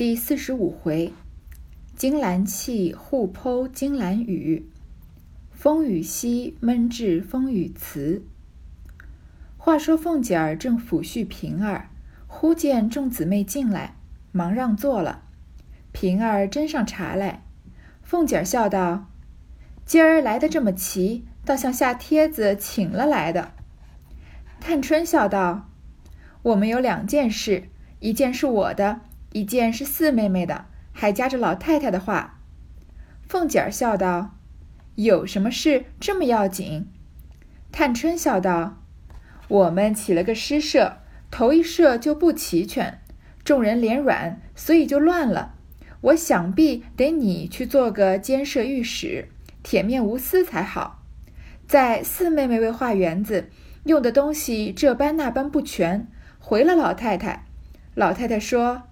[0.00, 1.12] 第四十五回，
[1.94, 4.66] 金兰气互剖金兰语，
[5.52, 8.22] 风雨息闷至风雨辞。
[9.58, 11.90] 话说凤姐儿正抚恤平儿，
[12.26, 13.94] 忽见众姊妹进来，
[14.32, 15.24] 忙让座了。
[15.92, 17.44] 平儿斟上茶来，
[18.02, 19.10] 凤姐儿笑道
[19.84, 23.52] ：“今儿来的这么齐，倒像下帖子请了来的。”
[24.62, 25.68] 探春笑道
[26.44, 27.64] ：“我们有两件事，
[27.98, 29.02] 一件是我的。”
[29.32, 32.40] 一件是四妹妹的，还夹着老太太的话。
[33.28, 34.36] 凤姐儿笑道
[34.96, 36.88] ：“有什么事这么要紧？”
[37.70, 38.82] 探春笑道
[39.46, 40.98] ：“我们起了个诗社，
[41.30, 43.00] 头一社就不齐全，
[43.44, 45.54] 众人脸软，所以就乱了。
[46.00, 49.28] 我想必得你去做个监舍御史，
[49.62, 51.04] 铁面无私才好。
[51.68, 53.48] 在四妹妹为画园子，
[53.84, 56.08] 用的东西这般那般不全，
[56.40, 57.46] 回了老太太。
[57.94, 58.82] 老太太说。”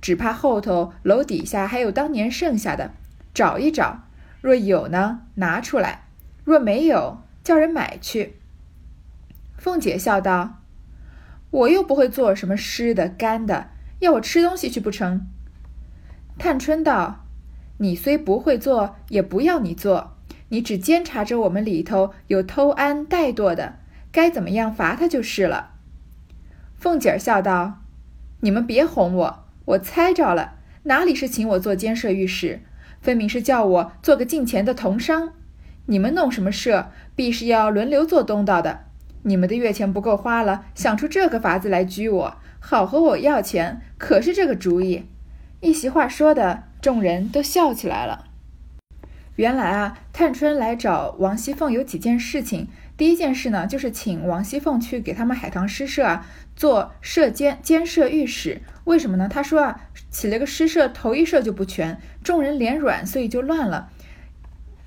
[0.00, 2.92] 只怕后头楼底下还有当年剩下的，
[3.34, 4.02] 找一找，
[4.40, 6.04] 若有呢，拿出来；
[6.44, 8.36] 若没有，叫人买去。
[9.56, 10.62] 凤姐笑道
[11.50, 15.26] ：“我又不会做什么湿的、干的，要我吃东西去不成？”
[16.38, 17.24] 探春道
[17.78, 20.16] ：“你虽不会做，也不要你做，
[20.50, 23.80] 你只监察着我们里头有偷安怠惰的，
[24.12, 25.72] 该怎么样罚他就是了。”
[26.78, 27.80] 凤姐笑道
[28.40, 32.60] ：“你们别哄我。”我猜着了，哪里是请我做监舍御史，
[33.02, 35.34] 分明是叫我做个近前的同商。
[35.86, 38.86] 你们弄什么社，必是要轮流做东道的。
[39.24, 45.04] 你们的月钱不够花了，想出这个法子来拘我，好和我要钱，可是这个主意。
[45.60, 48.24] 一席话说的，众人都笑起来了。
[49.36, 52.68] 原来啊，探春来找王熙凤有几件事情。
[52.96, 56.26] 第一件事呢，就是请王熙凤去给他们海棠诗社啊
[56.58, 58.60] 做社监监摄御史。
[58.82, 59.28] 为什么呢？
[59.30, 63.90] 他说啊，起了个诗社，头一社就不全，众人脸软，所以就乱了。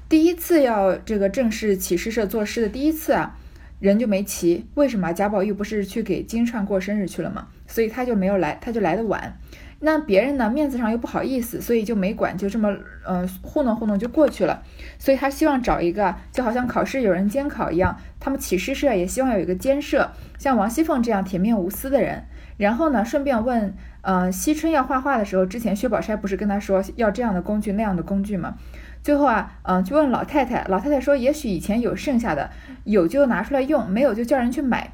[0.09, 3.39] 第一次要这个正式起诗社作诗的第一次啊，
[3.79, 4.65] 人就没齐。
[4.73, 5.13] 为什么？
[5.13, 7.47] 贾宝玉不是去给金钏过生日去了吗？
[7.67, 9.39] 所以他就没有来，他就来的晚。
[9.83, 12.71] 那别人呢，面子上又不好意思，所以就没管，就这么
[13.03, 14.61] 呃糊弄糊弄就过去了。
[14.99, 22.23] 所以他希望找一个，就好像考试有人监考一样，他们起诗社也希望有一个监舍，像王熙凤这样铁面无私的人。
[22.57, 28.53] 然后呢，顺便问，呃，惜春要画画的时候，之前薛宝钗不是跟他说要这样的工具那样的工具吗？
[29.01, 32.51] 最后啊，嗯，就问老太太，老太太说也许以前有剩下的，
[32.83, 34.93] 有就拿出来用，没有就叫人去买。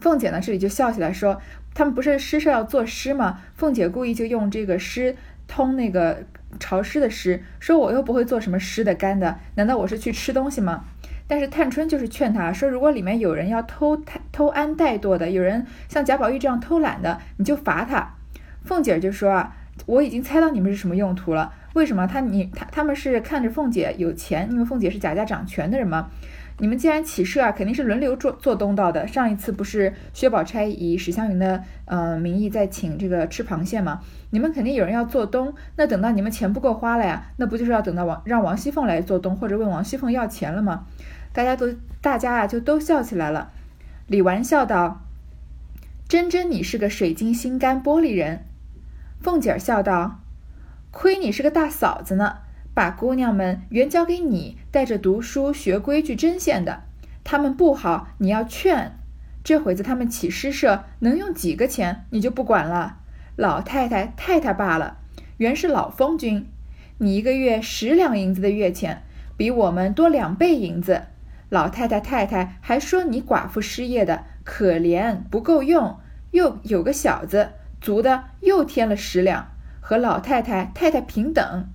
[0.00, 1.40] 凤姐呢，这里就笑起来说。
[1.74, 3.40] 他们不是诗社要作诗吗？
[3.54, 5.14] 凤姐故意就用这个诗
[5.46, 6.24] 通那个
[6.58, 10.86] 潮湿的诗，说我又不会做什么湿的干的，难道我是去吃东西吗？
[11.28, 18.14] 但是探春就是劝他说，如果里面有人要偷偷安怠惰的，有人像贾宝玉这样偷懒的，你就罚他。
[18.64, 19.54] 凤姐就说啊，
[19.86, 21.52] 我已经猜到你们是什么用途了。
[21.74, 26.10] 为什么他你他他们是看着凤姐有钱，因为凤姐是贾家掌权的人吗？
[26.60, 29.06] 你们既然起社啊，肯定是轮流做做东道的。
[29.06, 34.00] 上一次不是薛宝钗以史湘云的呃名义在请这个吃螃蟹吗？
[34.30, 40.84] 你们肯定有人要做东，那等到你们钱不够花了呀，那不就是要等到王让王熙凤来做东，或者问王熙凤要钱了吗？
[41.32, 43.52] 大家都大家啊就都笑起来了。
[44.08, 45.02] 李纨笑道
[46.08, 48.44] ：“真真你是个水晶心肝玻璃人。”
[49.20, 50.20] 凤姐儿笑道
[50.90, 52.38] ：“亏你是个大嫂子呢。”
[52.78, 56.84] 把姑娘们原交给你，带着读书学规矩针线的，
[57.24, 59.00] 他们不好，你要劝。
[59.42, 62.98] 这会子他们起诗社，能用几个钱，你就不管了。
[63.34, 64.98] 老太太太太罢了，
[65.38, 66.46] 原是老封君，
[66.98, 69.02] 你一个月十两银子的月钱，
[69.36, 71.06] 比我们多两倍银子。
[71.48, 75.98] 老太太太太还说你寡妇失业的可怜不够用，
[76.30, 79.48] 又有个小子，足的又添了十两，
[79.80, 81.68] 和老太太太太平等。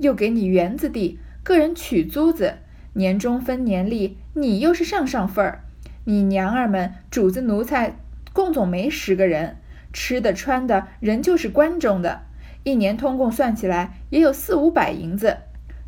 [0.00, 2.54] 又给你园子地，个人取租子，
[2.94, 5.64] 年终分年例，你又是上上份儿。
[6.04, 7.96] 你娘儿们主子奴才
[8.32, 9.58] 共总没十个人，
[9.92, 12.22] 吃的穿的人就是关中的，
[12.64, 15.36] 一年通共算起来也有四五百银子。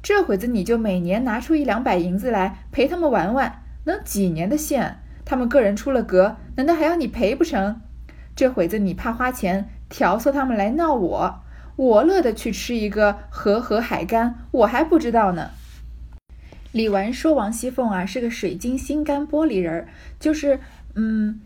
[0.02, 4.98] 这会子你就每年拿出一两百银子来陪他们玩玩，能几年的线？
[5.24, 7.80] 他们个人出了格，难道还要你赔不成？
[8.34, 11.41] 这会子你怕花钱，调唆他们来闹我。
[11.76, 15.50] 我乐得去吃一个和和海干，我还不知道呢。
[16.72, 19.88] 李纨说王熙凤啊是个水晶心肝玻璃人儿，
[20.18, 20.58] 就是
[20.94, 21.40] 嗯，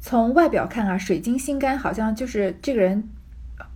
[0.00, 3.08] 从外表看啊，水晶心肝好像就是这个人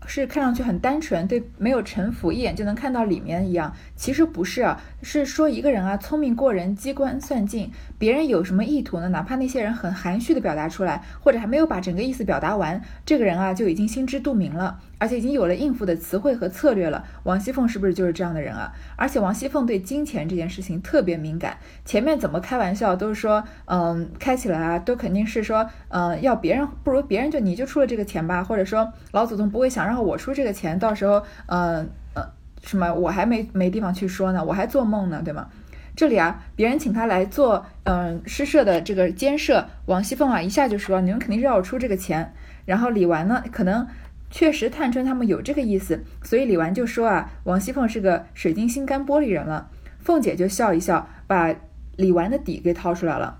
[0.07, 3.75] 是看上去很单纯，对，没有城府，一眼就能看到里面一样。
[3.97, 9.09] 其实不是啊，是说一个人啊聪明过人，机关算尽，别人有什么意图呢？
[9.11, 17.05] 哪怕那些人很含蓄的表达出来，或者还没有把整个意思表达完，这个人啊就已经心知肚明了，而且已经有了应付的词汇和策略了。
[17.23, 18.73] 王熙凤是不是就是这样的人啊？
[18.97, 32.25] 而且王熙凤对金钱这件事情特别敏感，前面怎么开玩笑都是说，嗯，开起来啊都肯定是说，嗯，要别人不如别人就你就出了这个钱吧，或者说老祖宗不会想让我出这个钱，到时候，嗯呃
[32.69, 35.49] 什么我还没没地方去说呢，我还做梦呢，对吗？
[35.97, 42.35] 这里啊，别人请他来做，嗯，诗社的这个监舍，王熙凤啊一下就说你们肯定是要我出这个钱，
[42.67, 43.87] 然后李纨呢可能。
[44.31, 49.71] 确实，探春他们有这个意思，所以李纨就说啊，王熙凤是个水晶心肝玻璃人了。
[50.01, 51.55] 凤姐就笑一笑，把
[51.97, 53.39] 李纨的底给掏出来了。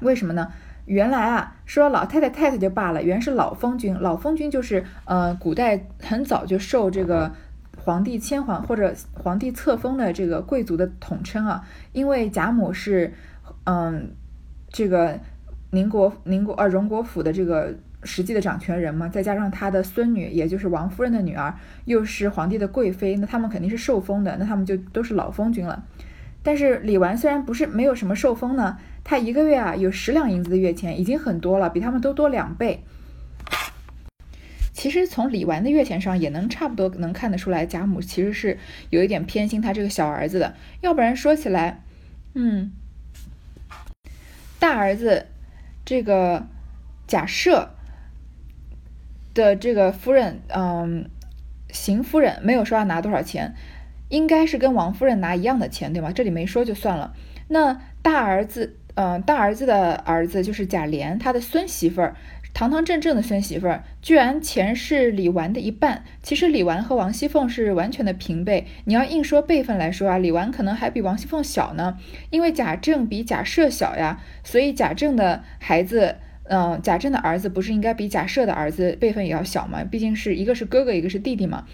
[0.00, 0.50] 为什么呢？
[0.86, 3.94] 原来啊，说老太太太太就罢了，原是老封君。
[4.00, 7.30] 老封君就是呃，古代很早就受这个
[7.84, 11.66] 皇帝迁皇或者皇帝册封的这个贵族的统称啊。
[11.92, 13.12] 因为贾母是
[13.64, 14.12] 嗯，
[14.70, 15.18] 这个
[15.70, 17.74] 宁国宁国呃荣国府的这个。
[18.04, 25.84] 实际的掌权人嘛，再加上他的孙女，也就是王夫人的女儿，又是皇帝的贵妃，那他们肯定是受封的，那他们就都是老封君了。
[26.42, 32.82] 但是李纨虽然不是没有什么受封呢，他一个月啊有十两银子的月钱，已经很多了，比他们都多两倍。
[34.82, 38.58] 其实从李纨的月钱上也能差不多能看得出来，贾母其实是
[38.90, 41.84] 有一点偏心他这个小儿子的，要不然说起来，
[42.34, 42.72] 嗯，
[44.58, 45.26] 大儿子
[45.84, 46.48] 这个
[47.06, 47.68] 贾赦。
[49.34, 51.08] 的这个夫人，嗯，
[51.70, 53.54] 邢夫人没有说要拿多少钱，
[54.08, 56.10] 应该是跟王夫人拿一样的钱，对吗？
[56.10, 57.14] 这里没说就算了。
[57.46, 62.16] 那大儿子，嗯，大儿子的儿子就是贾琏，他的孙媳妇儿，
[62.54, 66.04] 堂堂正正的孙媳妇儿，居然钱是李纨的一半。
[66.22, 71.98] 其实李纨和王熙凤是完全的平辈，你要硬说辈分来说啊，李纨可能还比王熙凤小呢，
[72.30, 76.16] 因为贾政比贾赦小呀，所以贾政的孩子。
[76.44, 79.84] 嗯，贾政的儿子不是应该比贾赦的儿子辈分也要小吗？
[79.84, 81.64] 毕竟是一个是哥哥，一个是弟弟嘛。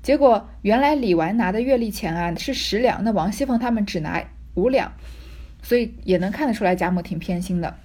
[0.00, 4.24] 结果原来李纨拿的月例钱啊是十两，那王熙凤他们只拿
[4.54, 4.92] 五两，
[5.60, 7.76] 所以也能看得出来贾母挺偏心的。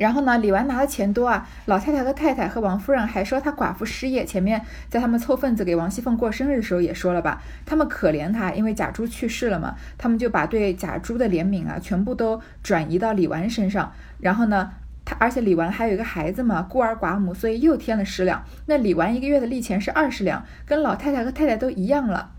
[0.00, 14.70] 然后呢，李纨拿的钱多啊，老太太和太太和王夫人还说她寡妇失业，前面在他们凑份子给王熙凤过生日的时候也说了吧，他们可怜她，因为贾珠去世了嘛，他们就把对贾珠的怜悯啊全部都转移到李纨身上，然后呢。
[15.02, 18.44] 她而且李纨还有一个孩子嘛，孤儿寡母，所以又添了十两。
[18.66, 22.30] 那李纨一个月的利钱是二十两，跟老太太和太太都一样了。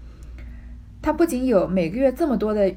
[1.01, 2.73] 她不仅有每个月这么多的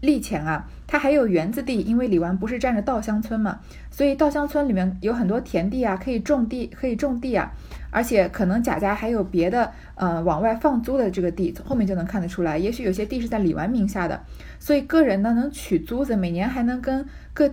[0.00, 3.60] 利钱啊，他还有园子地，因为李纨不是占着稻香村嘛，
[3.90, 7.52] 所以稻香村里面有很多田地啊，可以种地，可以种地啊。
[7.90, 12.56] 而且可能贾家还有别的，呃，往外放租的这个地，后面就能看得出来。
[12.56, 14.22] 也许有些地是在李纨名下的，
[14.58, 17.50] 所以个人呢能取租子，每年还能跟各。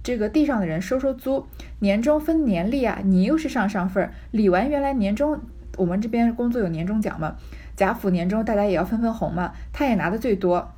[0.00, 1.44] 这个地上的人收收租，
[1.80, 4.14] 年终分年利啊，你又是上上份儿。
[4.30, 5.38] 李纨原来年终，
[5.76, 7.36] 我们这边工作有年终奖嘛，
[7.76, 10.72] 贾府年终大家也要分分红嘛，他也拿的最多。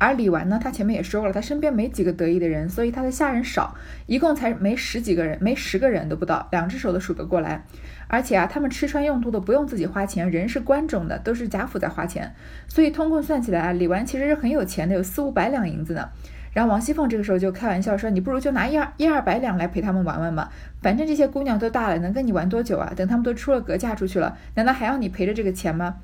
[0.00, 3.76] 而李纨呢，他前面也说过了，他身边没几个得意的人，所以他的下人少，
[4.06, 7.66] 一共才没十几个人，没十个人都不到，两只手都数得过来。
[8.08, 12.34] 而且啊，他们吃穿用度都不用自己花钱，人是官中的，都是贾府在花钱，
[12.66, 16.08] 所以通共算起来啊，李纨其实是很有钱的，有四五百两银子呢。
[16.52, 20.48] 然后王熙凤这个时候就开玩笑说：“你不如就拿一二一二百两来陪他们玩玩嘛，
[20.82, 22.92] 反正这些姑娘都大了，能跟你玩多久啊？
[22.96, 25.96] 等他们都出了阁嫁出去了，难道还要你陪着这个钱吗？”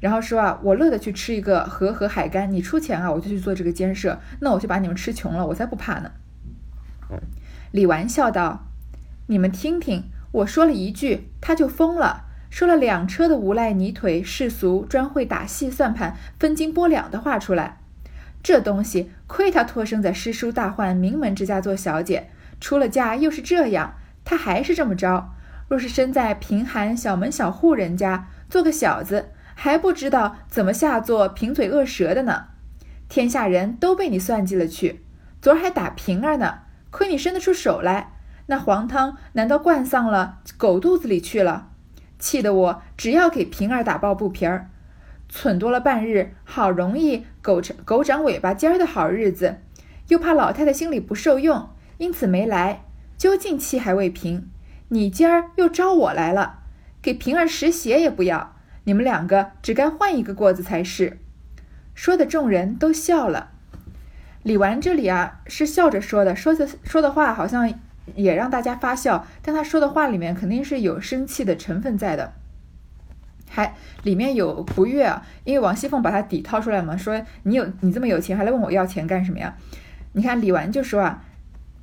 [0.00, 6.10] 然后说啊，我乐得去吃一个河河海干，你出钱啊，我就去做这个监舍，那我就把你们吃穷了，我才不怕呢。
[7.72, 8.66] 李纨笑道
[9.28, 17.78] ：“你们听听，我说了一句，他就疯了，说了两车的无赖泥腿世俗，专会打细算盘、分斤拨两的话出来。”
[18.42, 25.30] 这东西亏他托生在诗书大宦名门之家做小姐，出了嫁又是这样，他还是这么着。
[25.68, 32.48] 若是身在贫寒小门小户人家，做个小子还不知道怎么下作贫嘴恶舌的呢。
[33.08, 35.00] 天下人都被你算计了去，
[35.40, 36.58] 昨儿还打平儿呢，
[36.90, 38.12] 亏你伸得出手来，
[38.46, 41.70] 那黄汤难道灌丧了狗肚子里去了？
[42.18, 44.70] 气得我只要给平儿打抱不平儿。
[45.28, 49.58] 蠢多了半日，好容易狗长狗长尾巴尖儿的好日子，
[50.08, 52.84] 又怕老太太心里不受用，因此没来。
[53.16, 54.50] 究竟气还未平，
[54.88, 56.58] 你今儿又招我来了，
[57.00, 58.55] 给平儿拾鞋也不要，
[58.86, 61.18] 你们两个只该换一个过子才是。
[61.94, 63.50] 说的众人都笑了。
[64.42, 67.72] 李纨这里啊是笑着说的，说的说的话好像
[68.14, 72.32] 也让大家发笑，但他说的话里面肯定是有生气的成分在的，
[73.50, 73.74] 还
[74.04, 79.56] 里面有不悦啊，因为王熙凤把他底掏出来嘛，说你有你这么有钱，还来问我要钱干什么呀？
[80.12, 81.24] 你看李纨就说啊，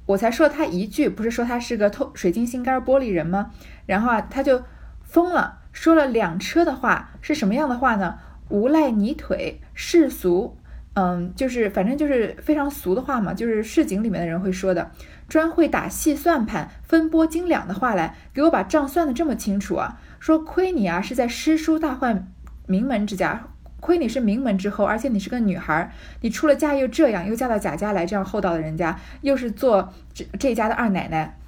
[0.05, 3.51] 我才说他一句，不是说他是个透水晶心肝玻璃人吗？
[3.85, 4.63] 然后啊，他就
[5.01, 8.19] 疯了，说了两车的话，是什么样的话呢？
[8.47, 10.57] 无赖泥腿，世俗。
[10.95, 14.91] 嗯，就是反正就是非常俗的话嘛，就是市井里面的人会说的，
[15.27, 19.99] 专会打细算盘、分拨斤两的话来给我把账算的这么清楚啊！
[20.19, 22.31] 说亏你啊是在诗书大患
[22.67, 23.47] 名门之家，
[23.79, 31.39] 亏你是名门之后，而且你是个女孩，你出了嫁又这样，又嫁到贾家来这样厚道的人家，又是做这这家的二奶奶，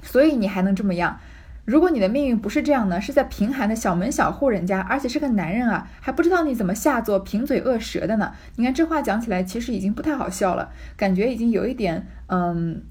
[0.00, 1.18] 所以你还能这么样。
[1.64, 8.32] 如果你的命运不是这样呢，是在贫寒的小门小户人家，而且是个男人啊，还不知道你怎么下作贫嘴恶舌的呢？
[8.56, 12.82] 你看这话讲起来，其实已经不太好笑了，感觉已经有一点，嗯，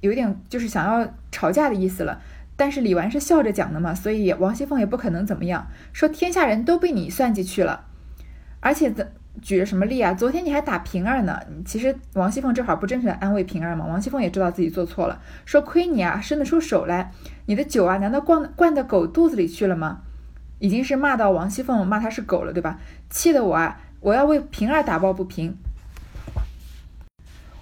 [0.00, 2.20] 有一点就是想要吵架的意思了。
[2.56, 7.86] 但是李纨是笑着讲的嘛，所以王熙凤也不可能怎么样，说天下人都被你算计去了，
[8.60, 9.12] 而且怎？
[9.42, 10.14] 举着什么例啊？
[10.14, 11.38] 昨天你还打平儿呢。
[11.64, 13.86] 其实王熙凤这会儿不正是在安慰平儿吗？
[13.86, 17.12] 王熙凤也知道自己做错了，说亏你啊，伸得出手来。
[17.46, 20.02] 你的酒啊，难道灌灌到狗肚子里去了吗？
[20.58, 22.78] 已经是骂到王熙凤骂他是狗了，对吧？
[23.08, 25.56] 气得我啊，我要为平儿打抱不平。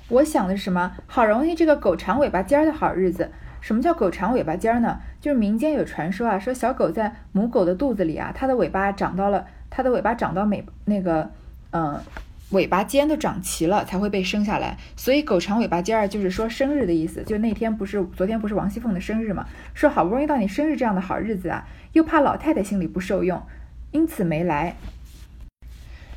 [0.08, 0.92] 我想的是什么？
[1.06, 3.30] 好容易这个狗长尾巴尖儿的好日子。
[3.60, 4.98] 什么叫狗长尾巴尖儿呢？
[5.20, 11.30] 就是民间有传说啊，说小狗在母狗的肚子里啊，它的尾巴长到了，它的尾巴长到美那个。
[11.70, 12.00] 嗯，
[12.50, 17.22] 尾巴尖都长齐了才会被生下来，所以狗长尾巴尖儿就是说生日的意思。
[17.24, 23.42] 就那天不是昨天不是王熙凤的生日嘛，说好不容易到你生日这样的好日子啊，又怕老太太心里不受用，
[23.90, 24.76] 因此没来。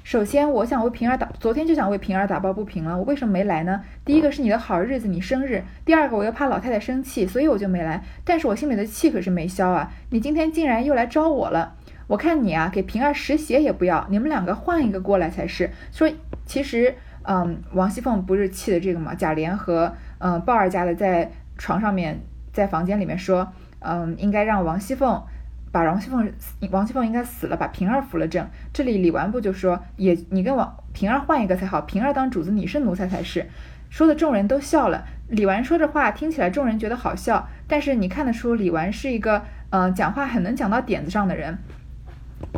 [0.03, 2.97] 首先我想为平儿打，昨天就想为平儿打抱不平了。
[2.97, 3.81] 我为什么没来呢？
[4.03, 8.03] 第一个是你的好日子，你生日；第二个我又怕老太太生气，所以我就没来。
[8.25, 9.91] 但是我心里的气可是没消啊！
[10.09, 11.75] 你今天竟然又来招我了。
[12.11, 15.71] 我看你啊，给平儿拾鞋也不要，你们两个换一个过来才是。
[15.93, 16.11] 说
[16.45, 19.15] 其实，嗯，王熙凤不是气的这个嘛？
[19.15, 22.19] 贾琏和嗯鲍二家的在床上面，
[22.51, 25.23] 在房间里面说，嗯，应该让王熙凤
[25.71, 26.29] 把王熙凤，
[26.71, 28.45] 王熙凤应该死了，把平儿扶了正。
[28.73, 33.47] 这里李纨不就说，也你跟王平儿换一个才好，平儿当主子，你是奴才才是。
[33.89, 35.05] 说的众人都笑了。
[35.29, 41.57] 李纨说这话听起来众人觉得好笑，但是你看得出李纨是一个，嗯，讲话很能讲到点子上的人。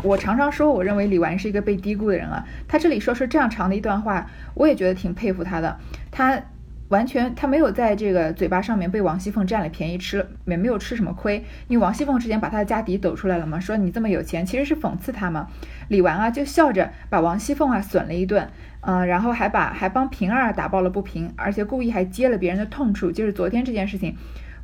[0.01, 2.43] 我常常说，我认为李纨是一个被低估的人啊。
[2.67, 5.77] 他这里说出这样长的一段话，我也觉得挺佩服他的。
[6.09, 6.41] 他
[6.89, 11.43] 完全他没有在这个嘴巴上面被王熙凤占了便宜，吃了也没有吃什么亏。
[11.67, 15.47] 因为王熙凤之前把他的家底抖出来了嘛，说你这么有钱，其实是讽刺他嘛。
[15.89, 18.50] 李纨啊就笑着把王熙凤啊损了一顿，
[18.81, 24.15] 嗯，然后还把还帮平儿打抱了不平，而且故意还揭了别人的痛处，就是昨天这件事情。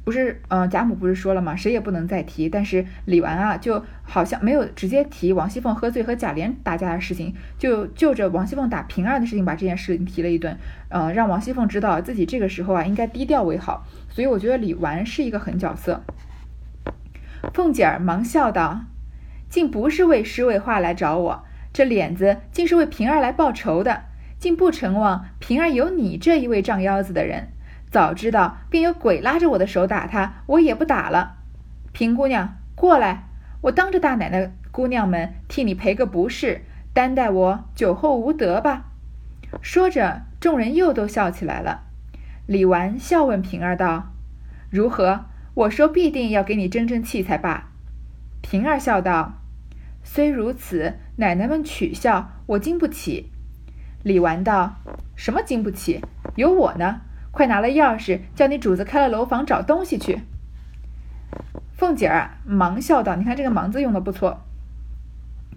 [0.10, 1.56] 不是，嗯，贾母不是说了吗？
[1.56, 2.50] 谁也不能再提。
[2.50, 10.58] 但是李纨啊，就好像没有直接提王熙凤喝醉和贾琏打架的事情，就就着王熙凤打平儿的事情把这件事情提了一顿，
[10.90, 13.86] 呃，让王熙凤知道自己这个时候啊应该低调为好。
[14.10, 16.04] 所以我觉得李纨是一个狠角色。
[17.54, 18.86] 凤姐儿忙笑道
[19.48, 24.06] ：“竟不是为诗为画来找我，这脸子竟是为平儿来报仇的，
[24.40, 27.50] 竟不成望平儿有你这一位仗腰子的人。”
[27.92, 31.38] 早知道便有鬼拉着我的手打他，我也不打了。
[31.92, 33.24] 平姑娘过来，
[33.62, 36.62] 我当着大奶奶姑娘们替你赔个不是，
[36.94, 38.86] 担待我酒后无德吧。
[39.62, 41.82] 说着，众人又都笑起来了。
[42.46, 44.14] 李纨笑问平儿道
[44.70, 45.26] ：“如何？
[45.56, 47.70] 我说必定要给你争争气才罢。”
[48.42, 49.34] 平儿笑道
[50.04, 53.32] ：“虽如此，奶奶们取笑我经不起。”
[54.04, 54.76] 李纨道
[55.18, 56.02] ：“什么经不起？
[56.36, 60.20] 有我呢。”快拿了钥匙，叫你主子开了楼房找东西去。
[61.76, 64.42] 凤姐儿啊忙笑道：“你看这个‘忙’字用的不错，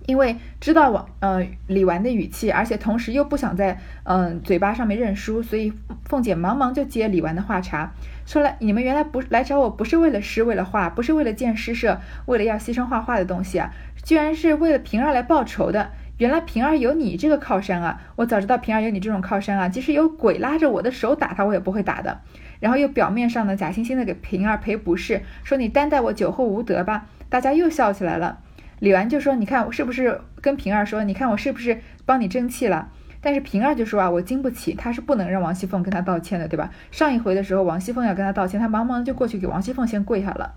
[0.07, 5.73] 因为知道王呃李纨的语气，而且同时又不想在嗯嘴巴上面认输，所以
[6.05, 7.91] 凤姐忙忙就接李纨的话茬，
[8.26, 13.73] 说了：你们原来不来找我，不是为了诗，为了画，不是为了建诗社，为了要牺牲画画的东西啊，
[14.05, 15.91] 居然是为了平儿来报仇的。”
[16.23, 18.00] 原来平儿有你这个靠山啊！
[18.14, 22.21] 我早知道平儿有你这种靠山啊，即使有鬼拉着我的手打他，我也不会打的。
[22.61, 27.07] 然后又表面上呢，假惺惺的给平儿赔不是，说你担待我酒后无德吧。
[27.29, 28.38] 大家又笑起来了。
[28.79, 31.02] 李纨就说：“你看我是不是跟平儿说？
[31.02, 36.71] 你看我是不是帮你争气了？”但是平儿就说啊：“我经不起，他是不能让王熙凤跟他道歉的，对吧？
[36.93, 40.55] 上一回的时候，王熙凤要跟他道歉，他忙忙就过去给王熙凤先跪下了。”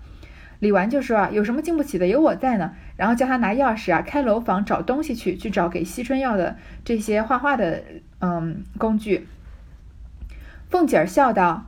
[0.58, 2.72] 李纨就说啊，有什么经不起的，有我在呢。
[2.96, 7.82] 然后叫他拿钥匙啊，开楼房找东西去，去找给惜春要的这些画画的
[8.20, 9.28] 嗯工具。
[10.70, 11.66] 凤姐儿笑道：“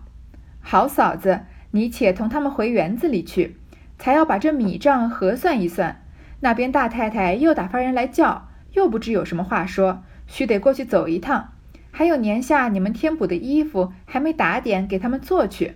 [0.61, 1.41] 好嫂子，
[1.71, 3.57] 你且同他们回园子里去，
[3.99, 6.03] 才要把这米账核算一算。
[6.41, 11.53] 那边大太太又打发人来叫，又不知有什么话说，须得过去走一趟。
[11.91, 15.75] 还有年下你们添补的衣服还没打点，给他们做去。”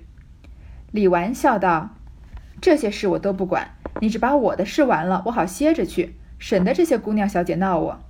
[0.90, 1.90] 李纨笑道
[2.62, 8.00] ：“这些事我都不管，你只把我的事完了，我好歇着去，省得这些姑娘小姐闹我。”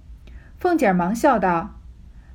[0.61, 1.81] 凤姐忙笑道：“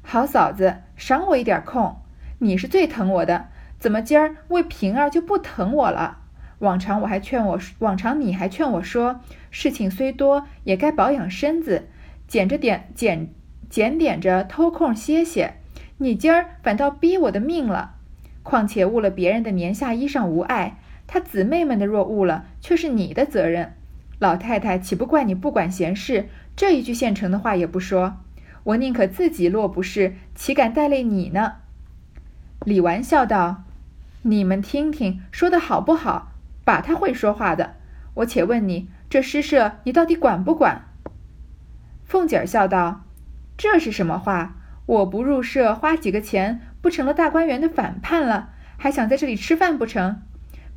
[0.01, 1.95] 好嫂子，赏我一点空。
[2.39, 6.17] 你是最疼我的。”怎么今儿为平儿就不疼我了？
[6.57, 9.21] 往常我还劝我，往常你还劝我说，
[9.51, 11.87] 事情虽多，也该保养身子，
[12.27, 13.29] 捡着点捡
[13.69, 15.53] 捡点着偷空歇歇。
[15.99, 17.93] 你今儿反倒逼我的命了。
[18.41, 23.73] 况且误了别人的年下衣裳无碍，他姊妹们的若误了，却是你的责任。
[24.19, 26.27] 老太太岂不怪你不管闲事？
[26.55, 28.17] 这一句现成的话也不说，
[28.63, 31.53] 我宁可自己落不是，岂敢带累你呢？
[32.65, 33.63] 李纨笑道。
[34.23, 36.33] 你们听听，说的好不好？
[36.65, 37.75] 把他会说话的，
[38.15, 40.81] 我且问你，这诗社你到底管不管？
[42.03, 43.05] 凤姐儿笑道
[43.55, 44.55] ：“这是什么话？
[44.85, 48.49] 我不入社，花几个钱，不成了大观园的反叛了？
[48.75, 50.21] 还想在这里吃饭不成？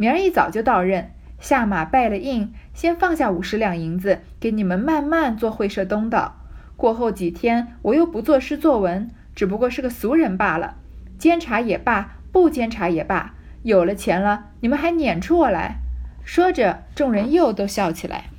[0.00, 6.37] 明儿一早就到任，下马拜了印，先放下五十两银子，给你们慢慢做会社东道。
[6.75, 10.76] 过后几天，我又不作诗作文，只不过是个俗人罢了，
[11.19, 15.80] 监察也罢。”不监察也罢，有了钱了，你们还撵出我来？
[16.25, 18.30] 说着，众人又都笑起来。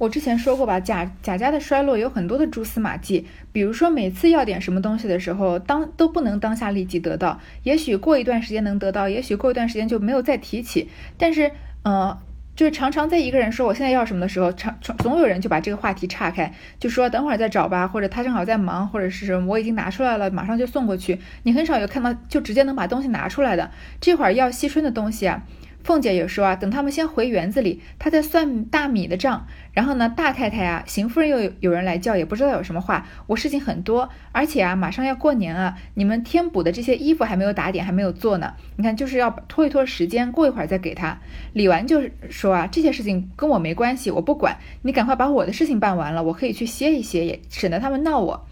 [0.00, 10.88] 我之前说过吧，贾贾家的衰落有很多的蛛丝马迹，比如说每次要点什么东西的时候，当都不能当下立即得到，也许过一段时间能得到，也许过一段时间就没有再提起。
[11.18, 11.52] 但是，
[11.82, 12.18] 呃。
[12.56, 21.18] 就是常常在一个人说我现在要什么的时候，常总有人就把这个话题岔开，就说等会儿再找吧，或者他正好在忙，或者是什么我已经拿出来了，马上就送过去。
[21.44, 23.70] 你很少有看到就直接能把东西拿出来的。
[23.98, 25.42] 这会儿要惜春的东西啊。
[25.82, 29.46] 凤姐也说啊，等他们先回园子里，她在算大米的账。
[29.72, 33.06] 然后呢，大太太啊，邢夫人又有人来叫，也不知道有什么话。
[33.28, 38.54] 我事情很多，而且啊，马上要过年啊，你们添补的这些衣服还没有打点，还没有做呢。
[38.76, 41.18] 你看，就是要拖一拖时间，过一会儿再给他。
[41.52, 44.58] 李纨就是说啊，这些事情跟我没关系，我不管。
[44.82, 48.46] 你赶快把我的事情办完了，我可以去歇一歇，也省得他们闹我。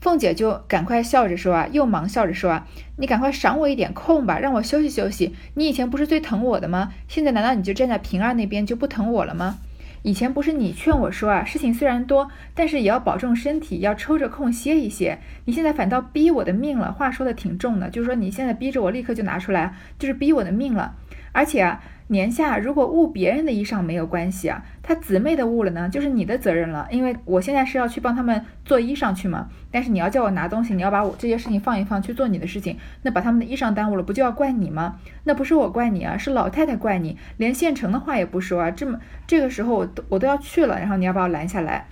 [0.00, 2.66] 凤姐就赶快笑着说啊，又忙笑着说啊，
[2.98, 5.34] 你赶快赏我一点空吧，让我休息休息。
[5.54, 6.92] 你以前不是最疼我的吗？
[7.08, 9.58] 现在难道你就站在平儿那边就不疼我了吗？
[10.02, 15.18] 以前不是你劝我说啊，事情虽然多，但是也要保重身体，要抽着空歇一歇。
[15.46, 20.94] 你现在反倒逼我的命了，话说的挺重的，就是说你现在逼着我立刻就拿出来，就是逼我的命了。
[21.32, 21.82] 而且啊。
[22.10, 26.88] 年下如果误别人的衣裳没有关系啊，他姊妹的误了呢，就是你的责任了。
[26.90, 34.96] 因为我现在是要去帮他们做衣裳去嘛，但是你要叫我拿东西，你要把我这些事情放一放去做你的事情，那把他们的衣裳耽误了，不就要怪你吗？
[35.24, 38.70] 那不是我怪你啊，是老太太怪你，连现成的话也不说啊。
[38.70, 41.88] 这么这个时候我都我都要去了，然后你要把我拦下来，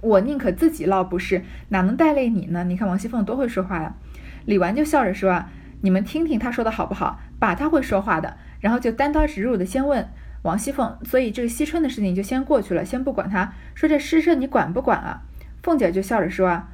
[0.00, 2.64] 我宁可自己落不是，哪能带累你呢？
[2.64, 3.94] 你看王熙凤多会说话呀。
[4.46, 5.50] 李纨就笑着说啊，
[5.82, 8.38] 你们听听她说的好不好，把她会说话的。
[8.64, 10.08] 然后就单刀直入的先问
[10.40, 13.52] 王熙凤，所以这个惜春的事情就先过去了，先不管他。
[13.74, 15.20] 说这诗社你管不管啊？
[15.62, 16.68] 凤姐就笑着说啊，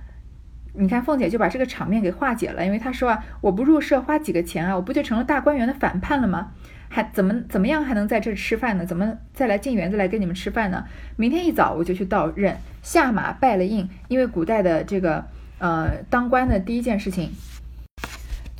[0.74, 6.52] 你看凤姐就把这个场面给化解了，因为她说啊，我不入社花几个钱啊，我不就成了大观园的反叛了吗？
[6.88, 8.86] 还怎么怎么样还能在这吃饭呢？
[8.86, 10.84] 怎么再来进园子来跟你们吃饭呢？
[11.16, 15.24] 明天一早我就去到任，下马拜了印，因为古代的这个
[15.58, 17.32] 呃当官的第一件事情。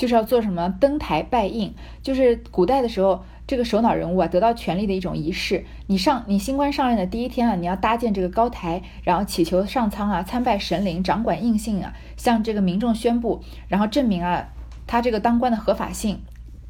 [0.00, 5.66] 就是要做什么登台拜印，就是古代的时候，这个首脑人物啊得到权力的一种仪式。
[5.88, 14.48] 你上你新官上任的第一天啊，你要搭建这个高台，然后祈求上苍啊，参拜神灵，掌管印信啊，向这个民众宣布，然后证明啊
[14.86, 16.22] 他这个当官的合法性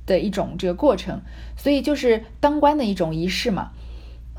[0.06, 1.20] 的一种这个过程。
[1.56, 3.70] 所以就是当官的一种仪式嘛。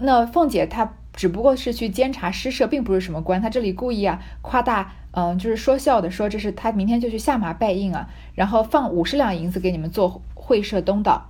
[0.01, 3.41] 那凤姐她只不过是去监察诗社，并不是什么官。
[3.41, 4.93] 他这里故意啊夸大。
[5.13, 11.29] 嗯，就是说笑的说，这是他明天就去下马拜印啊，然后放五十两银子给你们做会社东道，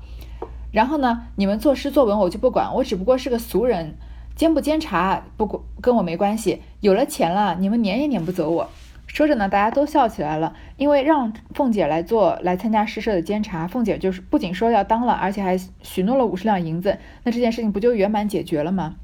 [0.71, 3.95] 然后呢，你们作诗作文我就不管，我只不过是个俗人，
[4.35, 8.69] 监不监察不跟跟我没关系，有了钱了，你们撵也撵不走我。
[9.07, 18.97] 说着呢，大家都笑起来了，因为让凤姐来做来参加诗社的监察，凤姐就是不仅说要当了，而且还许诺了五十两银子，那这件事情不就圆满解决了吗？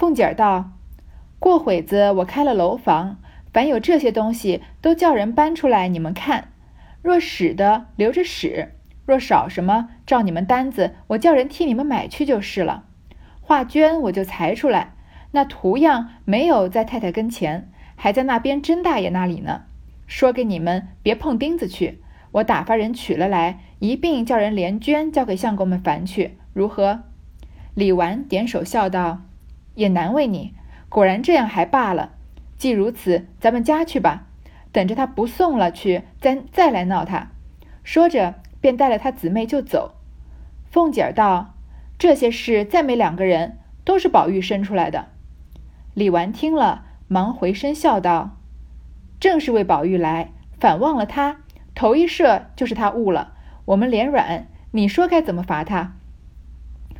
[0.00, 0.78] 凤姐道
[1.38, 3.18] ：“过会子我开了楼房。”
[3.52, 6.52] 凡有这些东西，都叫人搬出来，你们看。
[7.02, 8.72] 若使的留着使，
[9.04, 12.84] 若少什么，照你们单子，我叫人替你们买去就是了。
[13.42, 14.94] 画绢我就裁出来，
[15.32, 19.64] 那图样没有在太太跟前，还在那边甄大爷那里呢。
[20.06, 22.00] 说给你们别碰钉子去，
[22.32, 27.02] 我打发人取了来，一并叫人连绢交给相公们烦去，如何？”
[27.76, 29.20] 李纨点手笑道
[29.80, 30.52] ：“也难为你，
[30.90, 32.10] 果然这样还罢了。
[32.58, 34.26] 既如此，咱们家去吧，
[34.72, 37.30] 等着他不送了去，再再来闹他。”
[37.82, 39.94] 说着，便带了他姊妹就走。
[40.70, 41.54] 凤姐儿道
[41.98, 45.06] ：“这些事再没两个人，都是宝玉生出来的。”
[45.94, 48.36] 李纨听了，忙回身笑道
[49.18, 51.38] ：“正是为宝玉来，反忘了他。
[51.74, 53.32] 头一射就是他误了，
[53.64, 55.94] 我们脸软，你说该怎么罚他？”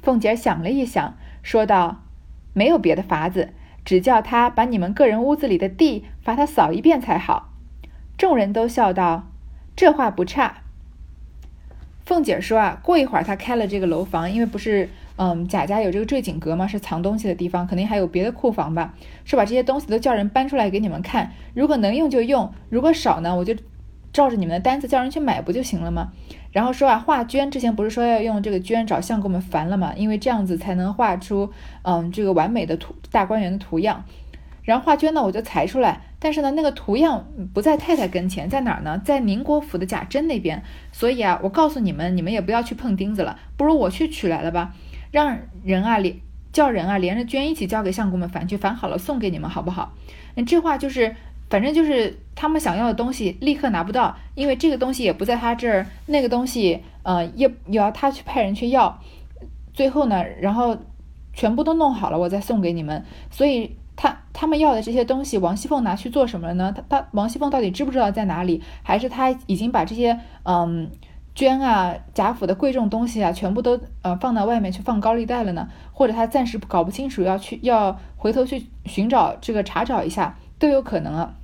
[0.00, 2.04] 凤姐儿想了一想，说道
[2.60, 3.54] ：“没有别的法子，
[3.86, 7.54] 只叫他把你们个人屋子里的地罚他扫一遍才好。”
[8.18, 9.30] 众人都笑道
[9.74, 10.58] ：“这话不差。”
[12.04, 16.66] 凤姐说：“啊，过一会儿她开了这个楼房，因为不是，嗯，贾家有这个坠锦阁吗？
[16.66, 18.92] 是藏东西的地方，肯定还有别的库房吧？
[19.24, 21.32] 是把这些东西都叫人搬出来给你们看。
[21.54, 23.54] 如果能用就用，如果少呢，我就
[24.12, 26.12] 照着你们的单子叫人去买不就行了吗？”
[26.52, 29.92] 然后说啊，画绢之前不是说要用这个绢找相公们烦了吗？
[29.96, 34.04] 因为这样子才能画出嗯这个完美的图大观园的图样。
[34.62, 39.00] 然后画绢呢，我就裁出来，但是呢，那个图样不在太太跟前，在哪儿呢？
[39.04, 40.62] 在宁国府的贾珍那边。
[40.90, 44.74] 所以啊，我告诉你们，你们也不要去碰钉子了，不如我去取来了吧，
[45.12, 46.16] 让人啊连
[46.52, 49.94] 叫人啊连着绢一起交给相公们烦去，烦好了送给你们好不好？
[50.34, 51.14] 那这话就是。
[51.50, 58.98] 反正就是他们想要的东西立刻拿不到，因为这个东西也不在他这儿，那个东西呃也也要他去派人去要，
[59.74, 60.78] 最后呢，然后
[61.32, 63.04] 全部都弄好了，我再送给你们。
[63.30, 66.72] 所以他他们要的这些东西，王熙凤拿去做什么了呢？
[66.74, 68.62] 他他王熙凤到底知不知道在哪里？
[68.84, 70.88] 还是他已经把这些嗯
[71.34, 75.68] 绢啊贾府的贵重东西啊全部都呃放到外面去放高利贷了呢？
[75.92, 81.34] 或者他暂时搞不清楚，要去要回头去寻找这个查找一下都有可能啊。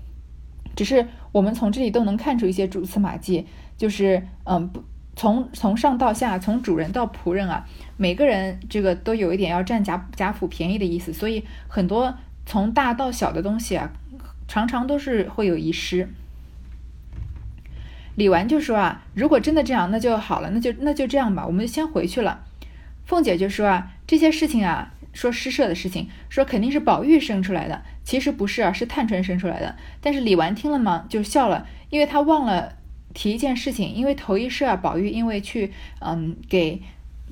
[0.77, 4.71] 只是我们从这里都能看出一些蛛丝马迹，就是嗯，
[5.17, 13.91] 从从上到下，从主人到仆人啊，每个人这个都有一点要占贾贾府便宜的意思，所以很多从大到小的东西啊，
[14.47, 16.09] 常常都是会有遗失。
[18.15, 22.45] 李纨就说啊，如果真的这样，那就好了，那就那就这样吧，我们就先回去了。
[23.07, 24.93] 凤姐就说啊，这些事情啊。
[25.12, 29.75] 说诗社的事情，说肯定是宝玉生出来的，其实不是啊，是探春生出来的。
[30.01, 32.75] 但是李纨听了嘛，就笑了，因为他忘了
[33.12, 36.81] 提一件事情，因为头一社啊，宝玉因为去嗯给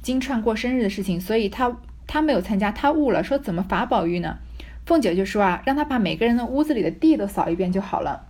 [0.02, 1.76] 金钏过生日的事情，所以他
[2.08, 4.38] 他没有参加，他误了，说怎么罚宝玉呢？
[4.84, 8.26] 凤姐就说啊，让他把每个人的屋子里的地都扫一遍就好了。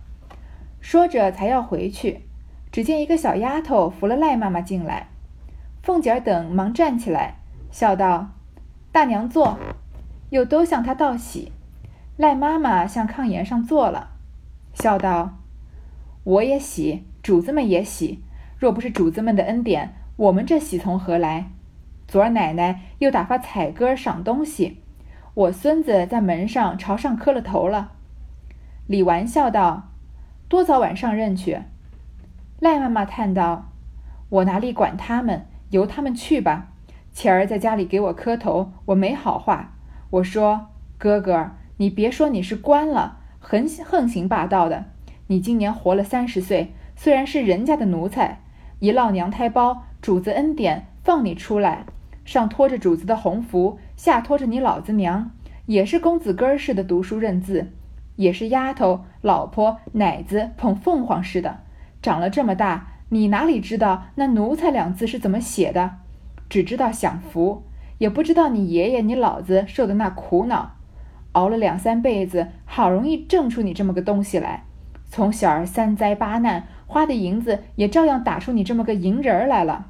[0.79, 2.21] 说着才要回去，
[2.71, 5.09] 只见一个小丫头扶了赖妈妈进来，
[5.81, 7.39] 凤姐儿等忙站起来，
[7.71, 8.29] 笑道。
[8.91, 9.57] 大娘坐，
[10.29, 11.51] 又都向她道喜。
[12.17, 14.11] 赖妈妈向炕沿上坐了，
[14.73, 15.39] 笑道
[16.23, 18.23] ：“我也喜，主子们也喜。
[18.57, 21.51] 若不是主子们的恩典，我们这喜从何来？
[22.07, 24.81] 昨儿奶奶又打发彩歌赏东西，
[25.33, 27.91] 我孙子在门上朝上磕了头了。”
[28.87, 29.89] 李纨笑道
[30.47, 31.63] ：“多早晚上任去？”
[32.61, 33.71] 赖妈妈叹道
[34.29, 36.71] ：“我哪里管他们，由他们去吧。”
[37.11, 39.73] 前儿在家里给我磕头，我没好话。
[40.11, 44.85] 我说：“哥哥，你别说你是官了，横横行霸道的。
[45.27, 48.41] 你今年活了三十岁，虽然是人家的奴才，
[48.79, 51.85] 一落娘胎包，主子恩典放你出来，
[52.23, 55.31] 上托着主子的红福，下托着你老子娘，
[55.65, 57.71] 也是公子哥儿似的读书认字，
[58.15, 61.59] 也是丫头、老婆、奶子捧凤凰似的。
[62.01, 65.97] 长了这么大，你哪里知道那奴才两字是怎么写的？”
[66.47, 67.63] 只知道享福，
[67.97, 70.74] 也不知道你爷爷、你老子受的那苦恼，
[71.35, 74.63] 熬了两三辈子，好容易挣出你这么个东西来。
[75.07, 79.87] 从小儿三灾八难，花的银子也照样打出你这么个银人来了。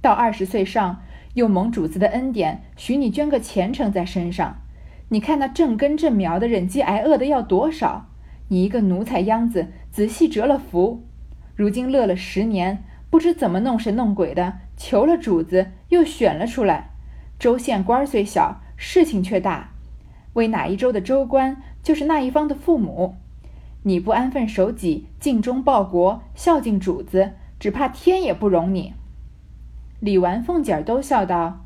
[0.00, 1.02] 到二十岁上，
[1.34, 4.62] 又蒙主子的恩典，许你捐个前程在身上。
[5.10, 8.08] 你看那正根正苗的忍饥挨饿的要多少？
[8.48, 11.06] 你一个奴才秧子，仔细折了福，
[11.54, 12.84] 如今乐了十年。
[13.10, 16.92] 不知怎么弄神弄鬼的，求了主子，又选了出来。
[17.38, 19.71] 州县官虽小，事情却大。
[20.34, 23.16] 为哪一州的州官，就是那一方的父母。
[23.82, 28.94] 你不安分守己，尽忠报国，孝敬主子，只怕天也不容你。
[30.00, 31.64] 李纨、凤姐儿都笑道：“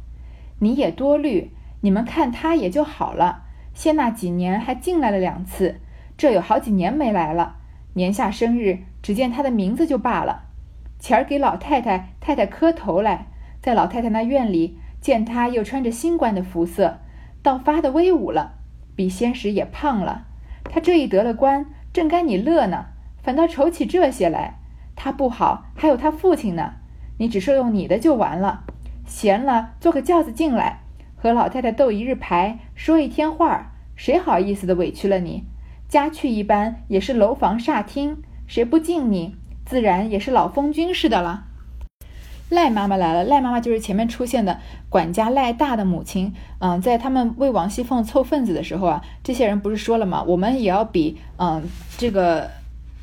[0.61, 1.52] 你也多虑，
[1.83, 3.44] 你们看他也就好了。
[3.74, 5.81] 先那几年还进来了两次，
[6.16, 7.57] 这有好几年没来了。
[7.94, 10.44] 年下生日，只见他的名字就罢了。”
[10.98, 13.26] 前儿给老太太太太磕头来，
[13.61, 17.00] 在老太太那院里见他又穿着新官的服色，
[17.42, 18.55] 倒发的威武了，
[18.97, 20.27] 比先时也胖了。
[20.65, 22.87] 他这一得了官，正该你乐呢，
[23.23, 24.59] 反倒愁起这些来。
[24.97, 26.73] 他不好，还有他父亲呢。
[27.19, 28.65] 你只受用你的就完了。
[29.07, 30.81] 闲了，坐个轿子进来，
[31.15, 35.45] 和老太太斗一日牌，说一天话儿，谁好意思的委屈了你？
[35.89, 41.45] 家去一般也是楼房煞厅，谁不敬你，自然也是老封君似的了。
[42.49, 46.33] 赖妈妈来了，赖妈妈就是前面出现的管家赖大的母亲。
[46.59, 50.23] 嗯，在他们为王熙凤凑份子的时候啊，这些人不是说了吗？
[50.23, 51.63] 我们也要比嗯
[51.99, 52.51] 这个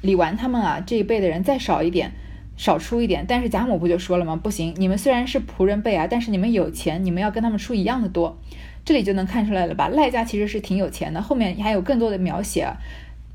[0.02, 2.12] 李纨他们啊这一辈的人再少一点。
[2.56, 4.36] 少出一点，但是贾母不就说了吗？
[4.36, 8.38] 不行，你们虽然是仆人辈啊，但是你们有钱，你们要跟他们出一样的多。
[8.86, 9.88] 这里就能看出来了吧？
[9.88, 11.20] 赖家其实是挺有钱的。
[11.20, 12.72] 后面还有更多的描写。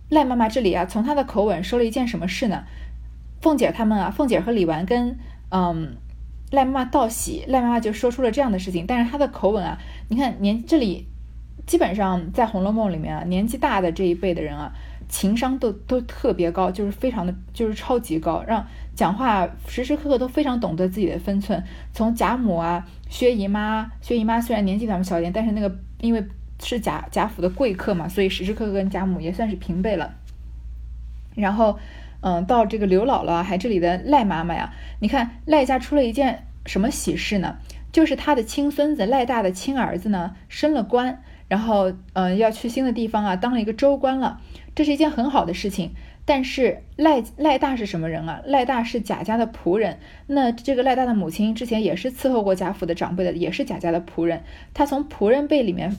[0.09, 2.62] 赖妈妈这里啊，从她的口吻说了一件什么事呢？
[3.40, 5.18] 凤姐他们啊，凤姐和李纨跟
[5.50, 5.96] 嗯
[6.50, 8.87] 赖妈妈道喜，赖妈妈就说出了这样的事情。
[8.87, 11.06] 但是她的口吻啊，你看年这里
[11.66, 14.72] 基本上在《红楼梦》里面啊，年纪大的这一辈的人啊。
[15.11, 21.64] 情商都都特别高，就是非常的，就是超级高，让讲话时时刻刻都非常懂得自己的分寸。
[21.94, 26.22] 从贾母啊、薛姨妈，薛姨妈虽然年纪比他们小一点，但是那个因为
[26.62, 30.12] 是贾贾府的贵客嘛，所以时时刻刻跟贾母也算是平辈了。
[31.34, 31.78] 然后，
[32.20, 37.59] 嗯，到这个刘姥姥还这里的赖妈妈呀，你看赖家出了一件什么喜事呢？
[37.92, 44.40] 就是他的亲孙子赖大的亲儿子呢升了官，然后嗯要去新的地方啊，当了一个州官了。
[44.74, 45.92] 这是一件很好的事情，
[46.24, 48.42] 但是赖赖大是什么人啊？
[48.44, 49.98] 赖大是贾家的仆人。
[50.26, 54.42] 那这个赖大的母亲之前也是伺候过贾府的长辈的，也是贾家的仆人。
[54.74, 55.96] 他从仆人辈里面，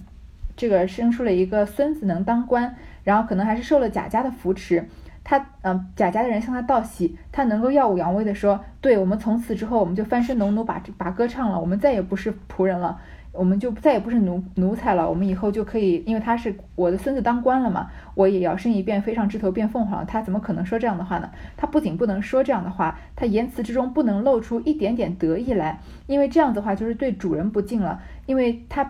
[0.56, 4.88] 这个生出了一个孙子能当官，然后可能还是受了贾家的扶持。
[5.30, 13.00] 他嗯，贾家的人向他道喜，他能够耀武扬威的说：“对我们从此之后，我们就翻身农奴把把歌唱了，我们再也不是仆人了。”
[13.32, 20.04] 我们就再也不是奴奴才了，我们以后就可以，因为他是我的孙子当官了嘛，我也摇身一变飞上枝头变凤凰。
[20.04, 21.30] 他怎么可能说这样的话呢？
[21.56, 28.02] 他不仅不能说这样的话，他言辞之中不能露出一点点得意来，因为这样的话就是对主人不敬了。
[28.26, 28.90] 因为他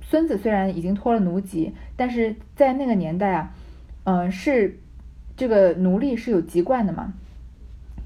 [0.00, 3.52] 孙子虽然已经脱了奴籍，但是在那个年代啊，
[4.04, 4.80] 嗯，是
[5.36, 7.12] 这个奴隶是有籍贯的嘛，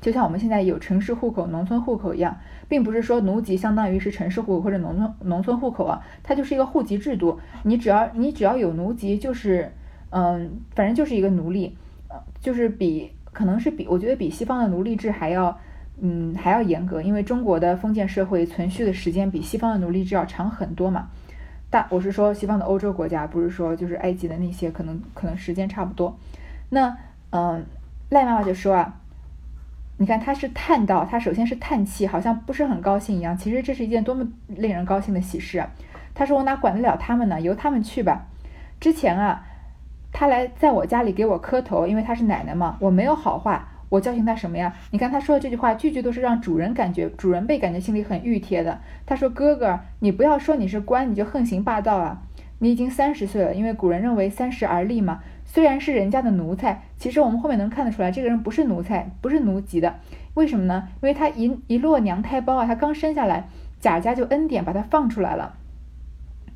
[0.00, 2.36] 就像我们现在有城市户口、农村户口一样。
[2.68, 7.40] 并不是说奴籍相当于是城市户口或者农村农村户口啊，它就是一个户籍制度。
[7.64, 9.72] 你只要你只要有奴籍，就是
[10.10, 11.76] 嗯，反正就是一个奴隶，
[12.40, 15.58] 就是比可能是比我觉得比西方的奴隶制还要
[16.00, 21.08] 嗯还要严格，因为中国的封建社会存续的时间比西方的奴隶制要长很多嘛。
[21.70, 26.16] 大我是说西方的欧洲国家，不是说就是埃及的那些，可能可能时间差不多。
[26.68, 26.96] 那
[27.30, 27.64] 嗯，
[28.10, 28.96] 赖妈妈就说啊。
[29.96, 33.36] 你看，他是叹道，他首先是叹气，好像不是很高兴一样。
[33.36, 35.68] 其实这是一件多么令人高兴的喜事啊！
[36.14, 37.38] 他说：“我哪管得了他们呢？
[37.38, 38.26] 由他们去吧。”
[38.80, 39.44] 之前啊，
[40.10, 44.72] 他来在我家里给我磕头，因为他是奶奶嘛，我没有好话，我教训他什么呀？
[44.90, 48.80] 你看他说的这句话，句句都是让主人感觉，主人被感觉心里很熨帖的。
[49.04, 52.22] 他说：“哥哥，你不要说你是官，你就横行霸道啊！
[52.60, 55.20] 你已经三十岁了，因为古人认为三十而立嘛。”
[55.52, 59.96] 虽然是人家的奴才，其实我们后面能看得出来，这个人不是奴才，不是奴籍的。
[60.34, 60.86] 为什么呢？
[61.02, 63.48] 因为他一一落娘胎包啊，他刚生下来，
[63.80, 65.54] 贾家就恩典把他放出来了。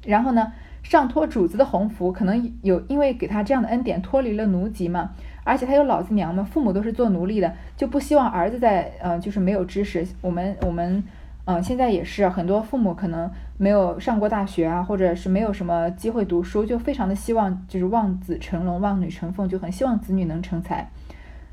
[0.06, 0.52] 然后呢，
[0.84, 5.10] 上托主子的鸿福，可能有因为给他这样的恩典，脱离了奴籍嘛。
[5.42, 10.06] 而且他有老子娘嘛，父母都是做奴隶的，就不希望儿子在呃，就是没有知识。
[10.20, 11.02] 我们我们。
[11.46, 20.88] 嗯，现在也是很多父母可能没有上过大学啊，或者是没有什么机会读书，就非常的希望就是望子成龙、望女成凤，就很希望子女能成才。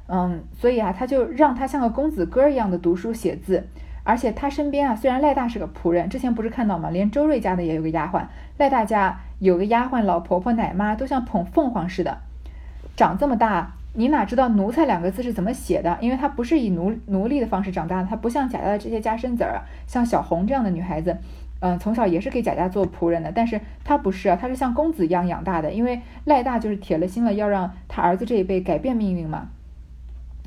[0.08, 3.68] 嗯，所以啊，他就让他像个公子哥一样的读书写字，
[4.04, 6.90] 而且他身边啊，虽然赖大是个仆人，之前不是看到吗？
[6.90, 8.24] 连周瑞家的也有个丫鬟，
[8.58, 12.18] 赖大家有个丫鬟、老婆婆、奶妈，都像捧凤凰似的，
[12.96, 13.74] 长这么大。
[13.94, 15.98] 你哪知道奴才两个字是怎么写的？
[16.00, 21.18] 因为他不是以奴奴隶的方式长大的，他不像贾家的这些家生子儿，像小红这样的女孩子，
[21.60, 25.74] 嗯，从小也是给贾家做仆人的，但是她不是啊，她是像公子一样养大的。
[25.74, 29.50] 因为赖大就是铁了心了，要让他儿子这一辈改变命运嘛。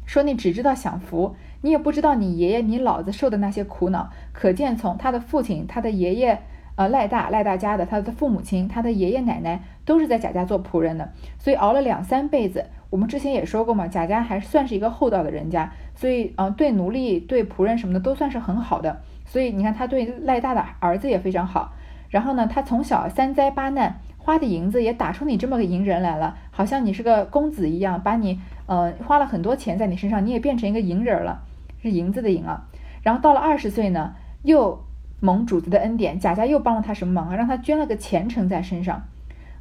[0.06, 6.40] 说你只知道享福，你也不知道你爷爷你老子受的那些苦恼，可见从他的父亲、他的爷爷，
[6.76, 12.66] 呃，赖大赖大家的他的父母亲、他的爷爷奶奶都是在贾家做仆人的，所以熬了两三辈子。
[12.90, 19.00] 我们之前也说过嘛，贾家还算是一个厚道的人家，所以嗯，对奴隶、对仆人什么的都算是很好的。
[19.26, 21.72] 所以你看，他对赖大的儿子也非常好。
[22.08, 31.42] 然后呢，他从小三灾八难，花的银子也打出你这么个银人来了，好像你是个公子一样，把你嗯花了很多钱在你身上，你也变成一个银人了，
[31.82, 32.68] 是银子的银啊。
[33.02, 34.84] 然后到了二十岁呢，又
[35.20, 37.36] 蒙主子的恩典，贾家又帮了他什么忙啊？
[37.36, 39.04] 让他捐了个前程在身上，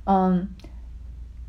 [0.05, 0.49] 嗯。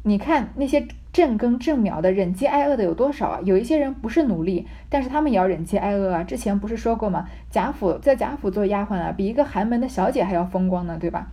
[0.06, 3.40] 你看那些正耕正苗的忍饥挨饿的有多少啊？
[3.42, 6.22] 有一些人不是奴隶，但是他们也要忍饥挨饿啊。
[6.22, 7.26] 之前不是说过吗？
[7.48, 11.28] 贾府在贾府做丫鬟啊，比一个寒门的小姐还要风光呢，对吧？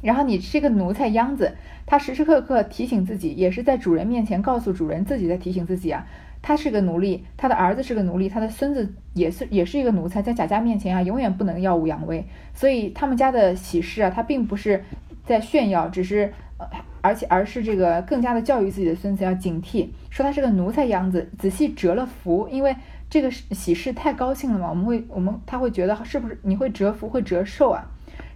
[0.00, 6.06] 然后你是个奴才秧子，他时时刻刻提醒自己，也是在主人面前告诉主人自己在提醒自己啊。
[6.40, 12.24] 他是个奴隶，他的儿子是个奴隶，他的孙子也是也是一个奴才，在贾家面前啊，永远不能耀武扬威。
[12.54, 14.84] 所以他们家的喜事啊，他并不是
[15.24, 16.66] 在炫耀，只是呃，
[17.00, 22.74] 而且而是这个更加的教育自己的孙子要警惕，说他是个奴才样子，仔细折了福，因为
[23.10, 27.84] 这个喜事太高兴了嘛，我们会我们他会觉得是不是你会折福会折寿啊？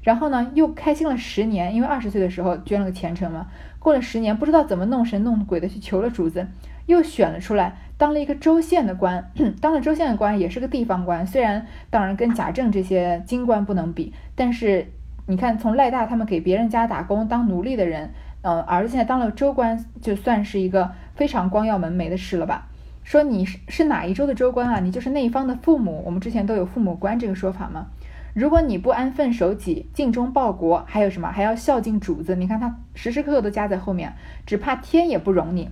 [0.03, 3.47] 然后呢，又开心了十年，因为二十岁的时候捐了个前程嘛，
[3.79, 6.47] 过了十年，不知道怎么弄神弄鬼的去求了主子，
[6.87, 7.77] 又选了出来。
[8.03, 9.31] 当了一个州县的官，
[9.63, 14.89] 当了州县的官也是个地方官，虽然当然跟贾政这些京官不能比，但是
[15.29, 18.11] 你看从赖大他们给别人家打工当奴隶的人，
[18.41, 22.67] 嗯，儿子现在当了州官，就算是一个非常光耀门楣的事了吧？
[23.05, 24.81] 说你是是哪一州的州官啊？
[24.81, 27.87] 你就是那一方的父母，我们之前都有父母官这个说法吗？
[28.35, 32.35] 如果你不安分守己、尽忠报国，还有什么还要孝敬主子？
[32.35, 34.13] 你看他时时刻刻都加在后面，
[34.45, 35.71] 只怕天也不容你。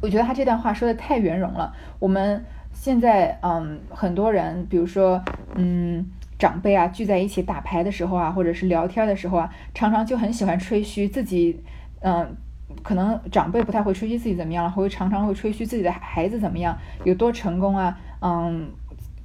[0.00, 1.72] 我觉得他这段话说的太圆融了。
[1.98, 5.22] 我们现在，嗯，很多人，比如说，
[5.54, 6.04] 嗯，
[6.38, 11.62] 长辈啊，聚在一起打牌的时候啊，或者是聊天的时候啊，常常就很喜欢吹嘘自己，
[12.00, 12.36] 嗯，
[12.82, 18.70] 可能长辈不太会吹嘘自己怎么样了，会常常会吹嘘自己的孩子怎么样，有多成功啊，嗯。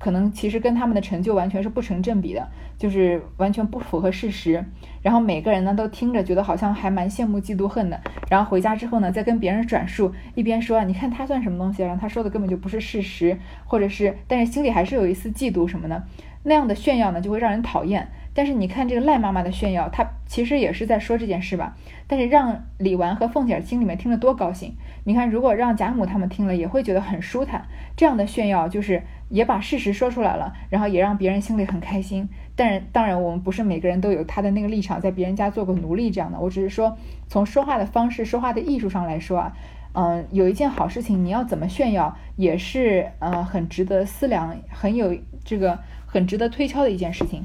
[0.05, 4.63] 可能其实跟他们的成就完全是不成正比的，就是完全不符合事实。
[5.01, 7.99] 然后每个人呢都听着觉得好像还蛮羡慕、嫉妒、恨的。
[8.29, 16.03] 然后回家之后呢，再跟别人转述，一边说你看他算什么东西，然后他说的根本就不是事实，或者是，但是心里还是有一丝嫉妒什么的。
[16.43, 18.07] 那样的炫耀呢，就会让人讨厌。
[18.35, 21.75] 但是你看这个赖妈妈的炫耀，她其实也是在说这件事吧？
[22.05, 24.75] 但是让李纨和凤姐儿心里面听了多高兴。
[25.05, 27.65] 你看，如果让贾母他们听了，也会觉得很舒坦。
[27.95, 32.27] 这样的炫耀就是也把事实说出来了，然后也让别人心里很开心。
[32.55, 36.39] 但是当然，我们不是每个人都有他的那个立场，在别人家做过奴隶这样的。
[36.39, 39.53] 我只是说，从说话的方式、说话的艺术上来说啊，
[39.93, 47.43] 嗯，有一件好事情，你要怎么炫耀，也是呃很值得思量、很有这个很值得推敲的一件事情。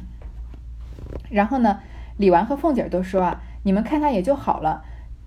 [1.28, 1.80] 然后呢，
[2.18, 4.84] 李纨和凤姐都说啊，你们看他也就好了，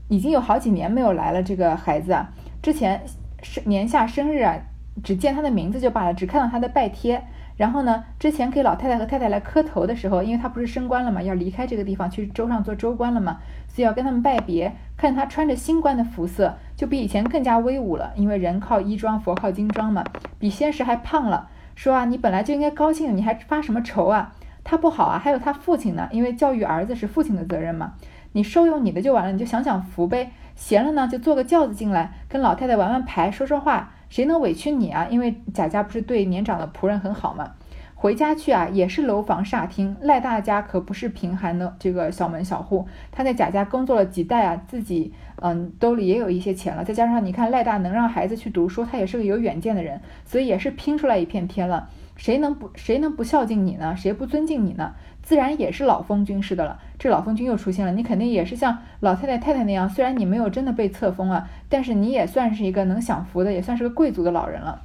[0.08, 1.44] 已经有好几年没有来了。
[1.44, 3.04] 这个孩子啊，之前
[3.42, 4.56] 生年下生日啊，
[5.02, 7.24] 只见他的名字就罢了，只看到他的拜帖。
[7.56, 14.74] 然后呢，之前给老太太和太太来磕头的时候，因为他不是升官了嘛，要离开这个地方去州上做州官了嘛，所以要跟他们拜别。
[14.98, 20.04] 看他穿着新官的服色，就比以前更加威武了，因为人靠衣装，佛靠金装嘛，
[20.40, 21.50] 比先时还胖了。
[21.76, 24.34] 说啊，你本来就应该高兴，你还发什么愁啊？
[24.64, 27.94] 他不好啊，还有他父亲呢，因为教育儿子是父亲的责任嘛。
[28.32, 30.32] 你收用你的就完了，你就享享福呗。
[30.56, 35.08] 闲了呢，就坐个轿子进来，跟老太太玩玩牌，说说话，谁能委屈你啊？
[35.10, 37.54] 因为贾家不是对年长的仆人很好嘛。
[37.96, 39.98] 回家去啊，也是楼房煞厅。
[40.02, 46.84] 赖大家可不是贫寒的这个小门小户，他在贾家工作了几代啊，自己嗯兜里也有一些钱了。
[46.84, 51.90] 再加上你看赖大能让孩子去读书，他也是个有远见的人，所以也是拼出来一片天了。
[52.16, 53.96] 谁能不谁能不孝敬你呢？
[53.98, 54.94] 谁不尊敬你呢？
[55.24, 56.80] 自然也是老封君似的了。
[57.00, 64.82] 这老封君又出现了，你肯定也是像老太太太太那样，虽然你没有真的被册封啊，但是你也算是一个能享福的，也算是个贵族的老人了。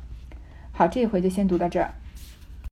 [0.73, 1.93] 好，这一回就先读到这儿。